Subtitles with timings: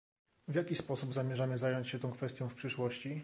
[0.47, 3.19] W jaki sposób zamierzamy zająć się tą kwestią w przyszłości?